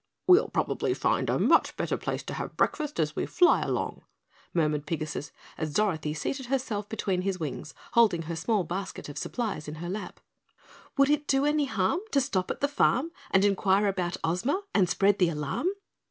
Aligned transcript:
"We'll 0.25 0.47
probably 0.49 0.95
find 0.95 1.29
a 1.29 1.37
much 1.37 1.77
better 1.77 1.95
place 1.95 2.23
to 2.23 2.33
have 2.33 2.57
breakfast 2.57 2.99
as 2.99 3.15
we 3.15 3.27
fly 3.27 3.61
along," 3.61 4.01
murmured 4.51 4.87
Pigasus 4.87 5.29
as 5.59 5.75
Dorothy 5.75 6.15
seated 6.15 6.47
herself 6.47 6.89
between 6.89 7.21
his 7.21 7.39
wings, 7.39 7.75
holding 7.91 8.23
her 8.23 8.35
small 8.35 8.63
basket 8.63 9.09
of 9.09 9.17
supplies 9.19 9.67
in 9.67 9.75
her 9.75 9.89
lap. 9.89 10.19
"Would 10.97 11.11
it 11.11 11.27
do 11.27 11.45
any 11.45 11.65
harm 11.65 11.99
to 12.13 12.19
stop 12.19 12.49
at 12.49 12.61
the 12.61 12.67
farm 12.67 13.11
And 13.29 13.45
enquire 13.45 13.85
about 13.87 14.17
Ozma 14.23 14.63
and 14.73 14.89
spread 14.89 15.19
the 15.19 15.29
alarm?" 15.29 15.67